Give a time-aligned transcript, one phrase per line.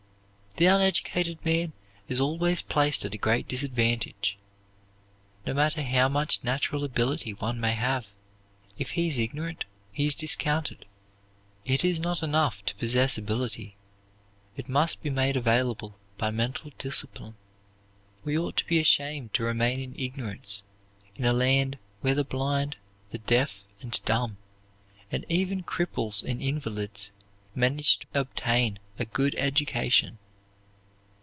[0.57, 1.71] The uneducated man
[2.09, 4.37] is always placed at a great disadvantage.
[5.45, 8.07] No matter how much natural ability one may have,
[8.77, 10.83] if he is ignorant, he is discounted.
[11.63, 13.75] It is not enough to possess ability,
[14.57, 17.37] it must be made available by mental discipline.
[18.25, 20.63] We ought to be ashamed to remain in ignorance
[21.15, 22.75] in a land where the blind,
[23.11, 24.35] the deaf and dumb,
[25.11, 27.13] and even cripples and invalids,
[27.55, 30.17] manage to obtain a good education.